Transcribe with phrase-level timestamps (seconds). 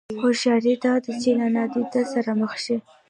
[0.21, 2.77] هوښياري دا ده چې له نادانه سره مخ شي.